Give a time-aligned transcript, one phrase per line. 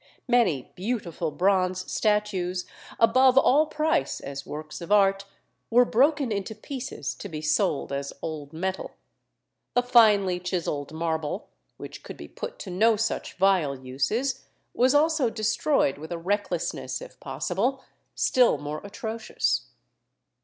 [0.27, 2.65] Many beautiful bronze statues,
[2.99, 5.25] above all price as works of art,
[5.69, 8.95] were broken into pieces to be sold as old metal.
[9.75, 14.43] The finely chiselled marble, which could be put to no such vile uses,
[14.73, 17.83] was also destroyed with a recklessness, if possible,
[18.15, 19.67] still more atrocious.